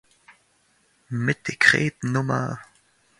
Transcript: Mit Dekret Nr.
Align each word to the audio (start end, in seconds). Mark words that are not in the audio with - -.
Mit 1.11 1.47
Dekret 1.47 2.01
Nr. 2.03 2.57